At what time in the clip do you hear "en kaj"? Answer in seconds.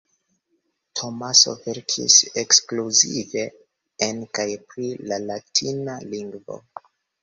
4.09-4.51